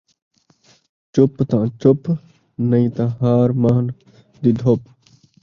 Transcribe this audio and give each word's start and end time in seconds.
چُپ 1.13 1.31
تاں 1.49 1.65
چُپ، 1.81 2.01
نئیں 2.69 2.89
تاں 2.95 3.09
ہاڑ 3.19 3.49
مان٘ھ 3.61 3.89
دی 4.41 4.51
دُھپ 4.59 4.81